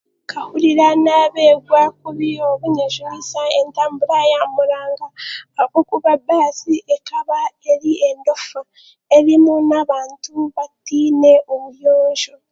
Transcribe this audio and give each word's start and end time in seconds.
Nkahuriira 0.25 0.87
n'abeerwa 1.03 1.81
kubi 1.99 2.29
obuny'ejunisa 2.49 3.41
entambura 3.59 4.19
y'amuranga 4.31 5.07
ahabw'okuba 5.15 6.11
baasi 6.27 6.75
ekaba 6.95 7.39
eri 7.71 7.91
endoofa 8.07 8.61
eriimu 9.15 9.55
n'abantu 9.69 10.33
batiine 10.55 11.31
buyonjo. 11.47 12.35